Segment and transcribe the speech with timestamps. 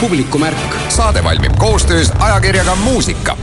[0.00, 0.56] Publiku märk.
[0.88, 3.36] saade valmib koostöös ajakirjaga Muusika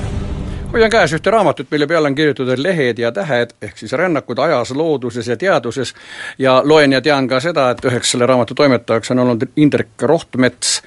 [0.73, 4.71] hoian käes ühte raamatut, mille peale on kirjutatud Lehed ja tähed, ehk siis rännakud ajas,
[4.71, 5.93] looduses ja teaduses,
[6.39, 10.81] ja loen ja tean ka seda, et üheks selle raamatu toimetajaks on olnud Indrek Rohtmets,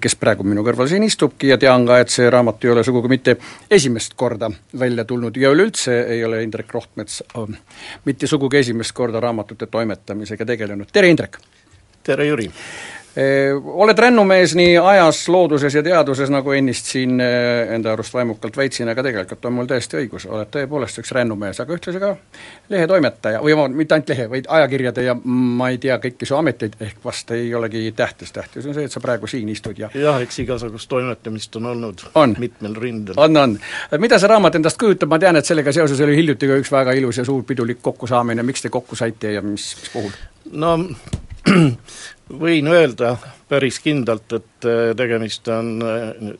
[0.00, 3.08] kes praegu minu kõrval siin istubki ja tean ka, et see raamat ei ole sugugi
[3.08, 3.36] mitte
[3.70, 7.56] esimest korda välja tulnud ja üleüldse ei ole Indrek Rohtmets ähm,
[8.04, 11.40] mitte sugugi esimest korda raamatute toimetamisega tegelenud, tere Indrek!
[12.02, 12.50] tere Jüri!
[13.16, 19.02] Oled rännumees nii ajas, looduses ja teaduses, nagu ennist siin enda arust vaimukalt väitsin, aga
[19.04, 22.14] tegelikult on mul täiesti õigus, oled tõepoolest üks rännumees, aga ühtlasi ka
[22.72, 27.04] lehetoimetaja, või mitte ainult lehe, vaid ajakirjade ja ma ei tea kõiki su ameteid, ehk
[27.04, 30.40] vast ei olegi tähtis, tähtis on see, et sa praegu siin istud ja jah, eks
[30.46, 32.32] igasugust toimetamist on olnud on.
[32.40, 33.20] mitmel rindel.
[33.20, 33.58] on, on.
[34.00, 36.96] mida see raamat endast kujutab, ma tean, et sellega seoses oli hiljuti ka üks väga
[36.96, 40.16] ilus ja suur pidulik kokkusaamine, miks te kokku saite ja mis, mis puhul?
[40.64, 40.78] no
[42.40, 43.16] võin öelda
[43.48, 46.32] päris kindlalt, et äh, tegemist on äh,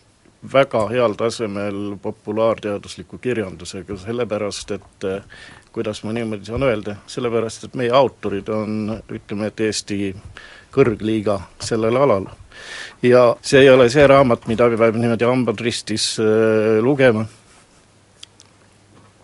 [0.53, 7.77] väga heal tasemel populaarteadusliku kirjandusega, sellepärast et äh, kuidas ma niimoodi saan öelda, sellepärast et
[7.81, 10.15] meie autorid on, ütleme, et Eesti
[10.73, 12.27] kõrgliiga sellel alal.
[13.03, 16.15] ja see ei ole see raamat, mida peab niimoodi hambad ristis
[16.81, 17.27] lugema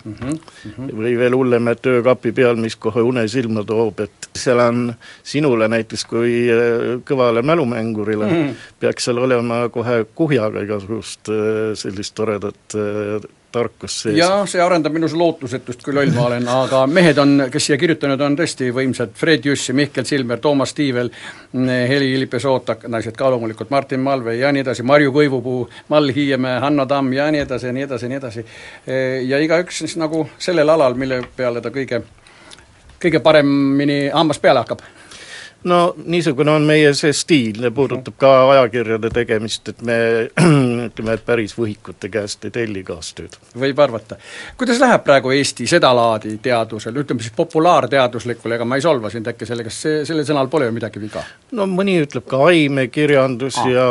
[0.05, 0.15] mm.
[0.15, 0.93] -hmm, mm -hmm.
[1.01, 5.69] või veel hullem, et öökapi peal, mis kohe une silma toob, et seal on sinule
[5.69, 8.55] näiteks kui äh, kõvale mälumängurile mm, -hmm.
[8.81, 14.17] peaks seal olema kohe kuhjaga igasugust äh, sellist toredat äh, tarkus sees.
[14.19, 18.21] jah, see arendab minus lootusetust, kui loll ma olen, aga mehed on, kes siia kirjutanud
[18.25, 21.11] on, tõesti võimsad, Fred Jüssi, Mihkel Silmer, Toomas Tiivel,
[21.55, 26.87] Heli-Lippe Sootak, naised ka loomulikult, Martin Malve ja nii edasi, Marju Kõivupuu, Mall Hiiemäe, Hanno
[26.91, 28.47] Tamm ja nii edasi ja nii edasi ja nii edasi.
[29.29, 32.03] ja igaüks siis nagu sellel alal, mille peale ta kõige,
[33.01, 34.85] kõige paremini hammas peale hakkab
[35.65, 39.97] no niisugune on meie see stiil, puudutab ka ajakirjade tegemist, et me
[40.89, 43.35] ütleme, et päris võhikute käest ei telli kaastööd.
[43.59, 44.19] võib arvata.
[44.61, 49.49] kuidas läheb praegu Eesti sedalaadi teadusel, ütleme siis populaarteaduslikul, ega ma ei solva sind äkki
[49.49, 51.25] sellega, sest see, sellel sõnal pole ju midagi viga?
[51.59, 53.69] no mõni ütleb ka aimekirjandus ah.
[53.75, 53.89] ja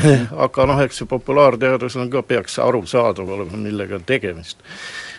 [0.46, 4.60] aga noh, eks see populaarteadus on ka, peaks arusaadav olema, millega on tegemist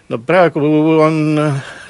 [0.10, 0.62] no praegu
[1.02, 1.40] on,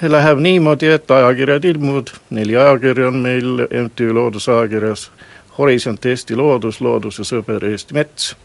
[0.01, 5.11] läheb niimoodi, et ajakirjad ilmuvad, neli ajakirja on meil MTÜ Loodusajakirjas,
[5.57, 8.35] Horisont Eesti Loodus, Looduse Sõber Eesti Mets,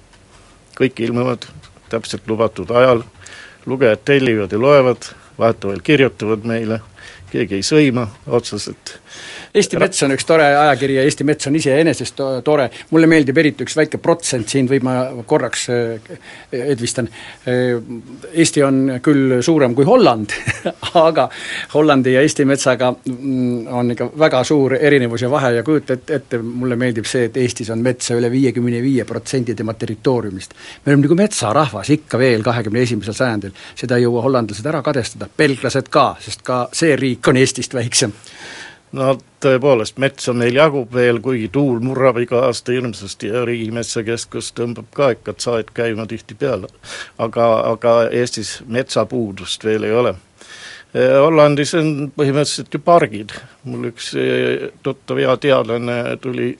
[0.78, 1.48] kõik ilmuvad
[1.92, 3.02] täpselt lubatud ajal,
[3.66, 6.80] lugejad tellivad ja loevad, vahetevahel kirjutavad meile,
[7.32, 8.98] keegi ei sõima otseselt
[9.52, 13.66] Eesti Mets on üks tore ajakiri ja Eesti Mets on iseenesest tore, mulle meeldib eriti
[13.66, 14.94] üks väike protsent, siin võib ma
[15.28, 16.14] korraks äh,
[16.56, 17.10] edvistan,
[17.44, 17.76] äh,
[18.32, 20.32] Eesti on küll suurem kui Holland
[21.02, 21.26] aga
[21.74, 26.22] Hollandi ja Eesti metsaga mm, on ikka väga suur erinevus ja vahe ja kujuta ette,
[26.22, 30.56] ette, mulle meeldib see, et Eestis on metsa üle viiekümne viie protsendi tema territooriumist.
[30.86, 35.28] me oleme nagu metsarahvas ikka veel kahekümne esimesel sajandil, seda ei jõua hollandlased ära kadestada,
[35.28, 38.16] belglased ka, sest ka see riik on Eestist väiksem
[38.92, 44.90] no tõepoolest, metsa meil jagub veel, kuigi tuul murrab iga aasta hirmsasti ja Riigimetsakeskus tõmbab
[44.94, 46.68] ka ikka saed käima tihtipeale.
[47.18, 50.14] aga, aga Eestis metsapuudust veel ei ole.
[50.94, 53.32] Eh, Hollandis on põhimõtteliselt ju pargid,
[53.64, 56.52] mul üks eh, tuttav hea teadlane tuli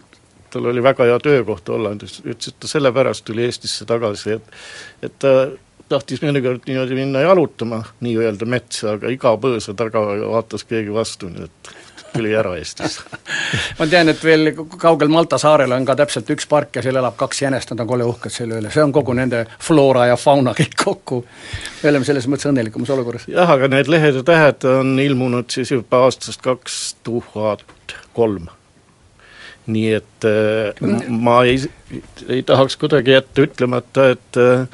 [0.53, 5.15] tal oli väga hea töökoht Hollandis, ütles, et ta sellepärast tuli Eestisse tagasi, et et
[5.21, 5.51] ta
[5.93, 11.49] tahtis mõnikord niimoodi minna jalutama nii-öelda metsa, aga iga põõsa taga vaatas keegi vastu, nii
[11.49, 11.73] et
[12.13, 13.03] tuli ära Eestisse
[13.79, 17.17] ma tean, et veel kaugel Malta saarel on ka täpselt üks park ja seal elab
[17.21, 20.55] kaks jänest, nad on kole uhked selle üle, see on kogu nende floora ja fauna
[20.59, 21.23] kõik kokku.
[21.83, 23.29] me oleme selles mõttes õnnelikumas olukorras.
[23.31, 27.65] jah, aga need Lehed ja tähed on ilmunud siis juba aastast kaks tuhat
[28.17, 28.49] kolm
[29.71, 31.61] nii et äh, ma ei,
[32.29, 34.67] ei tahaks kuidagi jätta ütlemata, et äh,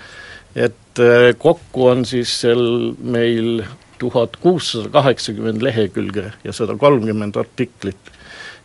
[0.56, 3.62] et äh, kokku on siis seal meil
[3.98, 8.12] tuhat kuussada kaheksakümmend lehekülge ja sada kolmkümmend artiklit.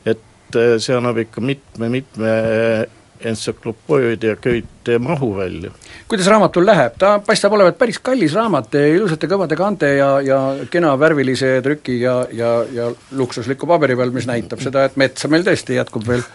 [0.06, 2.34] et eh, see annab ikka mitme-mitme
[3.26, 5.72] entsüklopöödia köite mahu välja.
[6.08, 10.40] kuidas raamatul läheb, ta paistab olevat päris kallis raamat, ilusate kõvade kaante ja, ja
[10.72, 15.46] kena värvilise trüki ja, ja, ja luksusliku paberi peal, mis näitab seda, et metsa meil
[15.47, 16.26] tõesti jätkub veel.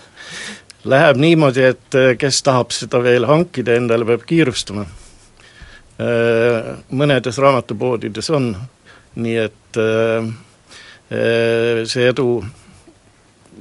[0.88, 4.86] Läheb niimoodi, et eh, kes tahab seda veel hankida, endale peab kiirustama.
[5.98, 8.52] Eh, mõnedes raamatupoodides on
[9.18, 10.30] nii et äh,
[11.12, 12.30] äh, see edu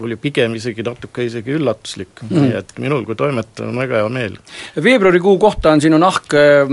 [0.01, 4.11] oli pigem isegi natuke isegi üllatuslik mm., nii et minul kui toimetajal on väga hea
[4.13, 4.37] meel.
[4.83, 6.69] veebruarikuu kohta on sinu nahk äh,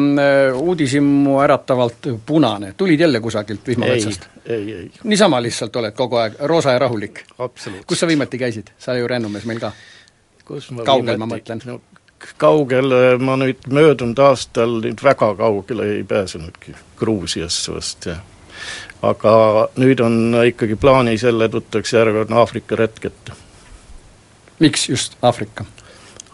[0.61, 4.29] uudishimu äratavalt punane, tulid jälle kusagilt vihmametsast?
[4.45, 4.91] ei, ei.
[5.05, 7.25] niisama lihtsalt oled kogu aeg roosa ja rahulik?
[7.87, 9.73] kus sa viimati käisid, sa ju rännumees meil ka?
[10.85, 11.65] kaugel ma mõtlen?
[11.65, 11.81] no
[12.41, 18.23] kaugele ma nüüd möödunud aastal nüüd väga kaugele ei pääsenudki, Gruusiasse vast jah.
[19.11, 19.35] Aga
[19.81, 23.33] nüüd on ikkagi plaanis jälle tuttavaks järjekordne Aafrika retk ette.
[24.59, 25.65] miks just Aafrika?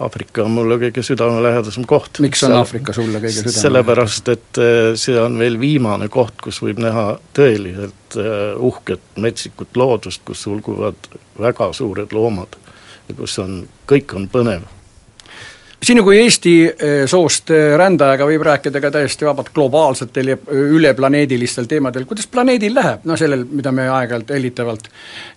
[0.00, 2.22] Aafrika on mulle kõige südamelähedasem koht.
[2.25, 3.62] miks on Aafrika sulle kõige südamelähedasem?
[3.62, 7.06] sellepärast, et eh, see on veel viimane koht, kus võib näha
[7.37, 12.56] tõeliselt eh, uhket metsikut loodust, kus hulguvad väga suured loomad
[13.08, 14.69] ja kus on, kõik on põnev
[15.85, 22.05] sinu kui Eesti eh, soost rändajaga võib rääkida ka täiesti vabalt globaalsetel ja üleplaneedilistel teemadel,
[22.09, 24.91] kuidas planeedil läheb, no sellel, mida me aeg-ajalt hellitavalt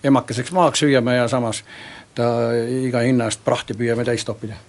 [0.04, 1.64] emakeseks maaks hüüame ja samas
[2.16, 4.60] ta iga hinna eest prahti püüame täis toppida?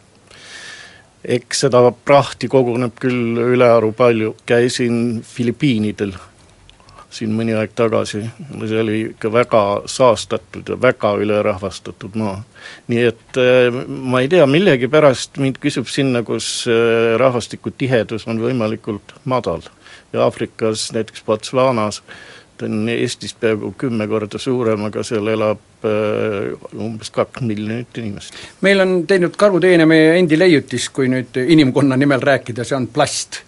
[1.25, 6.13] eks seda prahti koguneb küll ülearu palju, käisin Filipiinidel
[7.15, 8.25] siin mõni aeg tagasi,
[8.67, 12.43] see oli ikka väga saastatud ja väga ülerahvastatud maa.
[12.91, 18.43] nii et eh, ma ei tea, millegipärast mind kisub sinna, kus eh, rahvastiku tihedus on
[18.43, 19.63] võimalikult madal.
[20.13, 22.03] ja Aafrikas, näiteks Botswanas,
[22.59, 28.35] ta on Eestist peaaegu kümme korda suurem, aga seal elab äh, umbes kaks miljonit inimest.
[28.63, 33.43] meil on teinud karuteene meie endi leiutis, kui nüüd inimkonna nimel rääkida, see on plast.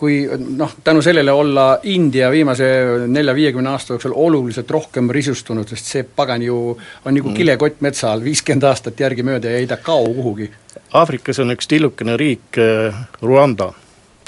[0.00, 0.22] Kui
[0.56, 2.70] noh, tänu sellele olla India viimase
[3.06, 7.36] nelja-viiekümne aasta jooksul oluliselt rohkem risustunud, sest see pagan ju on nagu mm.
[7.36, 10.48] kilekott metsa all, viiskümmend aastat järgimööda ja ei ta kao kuhugi.
[10.96, 13.72] Aafrikas on üks tillukene riik, äh, Rwanda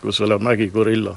[0.03, 1.17] kus elab mägigorilla.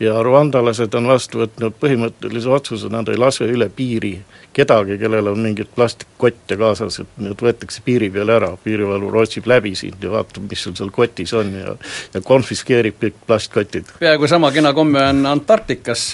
[0.00, 4.16] ja rwandalased on vastu võtnud põhimõttelise otsuse, nad ei lase üle piiri
[4.52, 9.74] kedagi, kellel on mingeid plastikkotte kaasas, et need võetakse piiri peal ära, piirivalvur otsib läbi
[9.78, 11.76] sind ja vaatab, mis sul seal kotis on ja
[12.14, 13.96] ja konfiskeerib kõik plastkotid.
[14.00, 16.12] peaaegu sama kena komme on Antarktikas,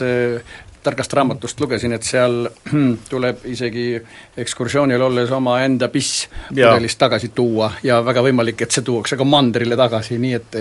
[0.83, 2.49] targast raamatust lugesin, et seal
[3.13, 3.89] tuleb isegi
[4.37, 9.77] ekskursioonil olles omaenda piss pudelist tagasi tuua ja väga võimalik, et see tuuakse ka mandrile
[9.79, 10.61] tagasi, nii et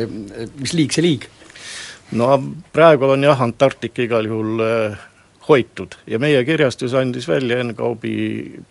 [0.60, 1.27] mis liig, see liig
[2.12, 2.31] no
[2.74, 5.06] praegu on jah, Antarktika igal juhul äh,
[5.48, 8.13] hoitud ja meie kirjastus andis välja N-Kaubi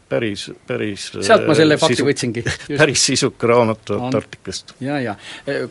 [0.08, 2.44] päris, päris sealt ma selle fakti sisu, võtsingi.
[2.80, 4.74] päris sisuka raamatu Antarktikast.
[4.84, 5.16] ja, ja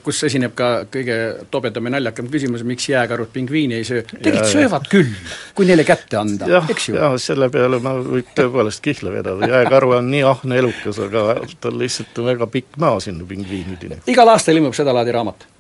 [0.04, 1.18] kus esineb ka kõige
[1.54, 5.14] tobedam ja naljakam küsimus, miks jääkarud pingviini ei söö, tegelikult söövad küll,
[5.58, 6.98] kui neile kätte anda, eks ju?
[7.00, 11.28] jah, selle peale ma võib tõepoolest kihla vedada, jääkaru on nii ahne elukas, aga
[11.62, 14.02] tal lihtsalt on väga pikk maa sinna pingviinideni.
[14.12, 15.52] igal aastal ilmub sedalaadi raamat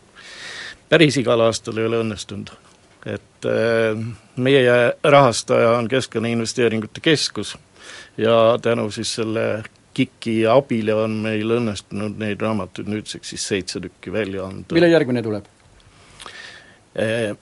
[0.90, 2.52] päris igal aastal ei ole õnnestunud.
[3.06, 4.00] et äh,
[4.36, 7.58] meie rahastaja on Keskkonnainvesteeringute Keskus
[8.18, 14.14] ja tänu siis selle KIK-i abile on meil õnnestunud neid raamatuid nüüdseks siis seitse tükki
[14.14, 14.74] välja anda.
[14.74, 15.46] millal järgmine tuleb?
[17.00, 17.36] Äh,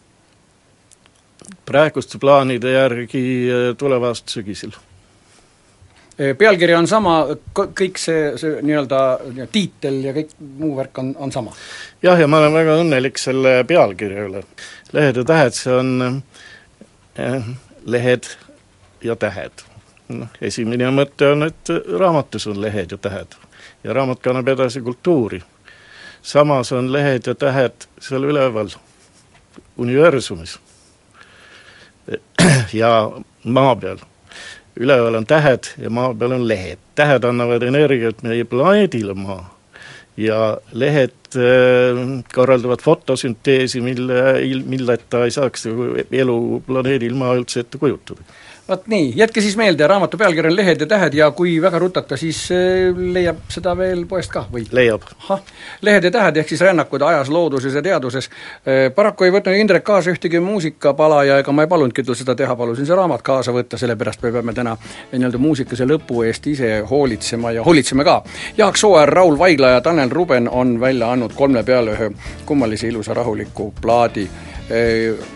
[1.65, 4.75] praeguste plaanide järgi äh, tuleva aasta sügisel
[6.17, 7.15] pealkiri on sama,
[7.55, 8.99] kõik see, see nii-öelda
[9.51, 11.53] tiitel ja kõik muu värk on, on sama?
[12.03, 14.43] jah, ja ma olen väga õnnelik selle pealkirja üle.
[14.93, 16.21] lehed ja tähed, see on
[17.17, 17.49] eh,
[17.85, 18.29] lehed
[19.03, 19.65] ja tähed.
[20.13, 23.33] noh, esimene mõte on, et raamatus on lehed ja tähed
[23.83, 25.41] ja raamat kannab edasi kultuuri.
[26.21, 28.69] samas on lehed ja tähed seal üleval
[29.77, 30.59] universumis
[32.81, 33.11] ja
[33.43, 33.97] maa peal
[34.79, 36.79] üleval on tähed ja maa peal on lehed.
[36.95, 39.43] tähed annavad energiat meie planeedile Maa
[40.17, 42.01] ja lehed äh,
[42.33, 44.23] korraldavad fotosünteesi, mille,
[44.65, 45.67] milleta ei saaks
[46.11, 48.21] elu planeedil Maa üldse ette kujutada
[48.67, 52.17] vot nii, jätke siis meelde, raamatu pealkiri on Lehed ja tähed ja kui väga rutata,
[52.17, 54.63] siis äh, leiab seda veel poest ka või?
[54.71, 55.03] leiab.
[55.19, 55.41] ahah,
[55.81, 58.29] Lehed ja tähed ehk siis rännakud ajas, looduses ja teaduses.
[58.29, 62.37] Äh, paraku ei võtnud Indrek kaasa ühtegi muusikapala ja ega ma ei palunudki tal seda
[62.39, 64.77] teha, palusin see raamat kaasa võtta, sellepärast me peame täna
[65.11, 68.21] nii-öelda muusikase lõpu eest ise hoolitsema ja hoolitseme ka.
[68.57, 72.11] Jaak Sooäär, Raul Vaigla ja Tanel Ruben on välja andnud kolme peale ühe
[72.45, 74.29] kummalise ilusa rahuliku plaadi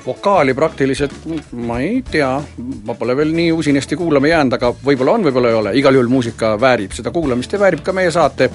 [0.05, 1.13] vokaali praktiliselt
[1.51, 2.29] ma ei tea,
[2.87, 6.11] ma pole veel nii usinasti kuulama jäänud, aga võib-olla on, võib-olla ei ole, igal juhul
[6.11, 8.49] muusika väärib seda kuulamist ja väärib ka meie saate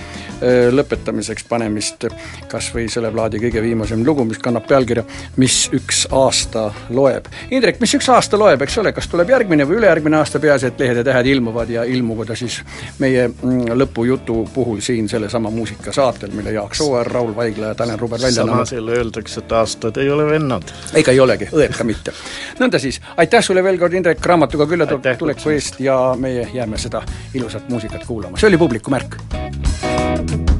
[0.72, 2.08] lõpetamiseks panemist
[2.48, 5.04] kas või selle plaadi kõige viimasem lugu, mis kannab pealkirja
[5.36, 7.28] Mis üks aasta loeb.
[7.54, 10.82] Indrek, mis üks aasta loeb, eks ole, kas tuleb järgmine või ülejärgmine aasta, peaasi, et
[10.82, 12.58] lehed ja tähed ilmuvad ja ilmugu ta siis
[13.02, 18.20] meie mm, lõpujutu puhul siin sellesama muusikasaatel, mille Jaak Sooäär, Raul Vaigla ja Tanel Ruber
[18.20, 18.66] välja annavad.
[18.66, 20.62] samas jälle öeldakse, et aastad ei ole vennad
[20.95, 22.14] ega ei olegi, õed ka mitte.
[22.61, 24.87] nõnda siis, aitäh sulle veel kord, Indrek, raamatuga külla
[25.19, 27.02] tuleku eest ja meie jääme seda
[27.35, 29.19] ilusat muusikat kuulama, see oli publiku märk.
[29.33, 30.52] saade valmib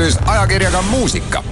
[0.00, 1.42] koostöös ajakirjaga Muusika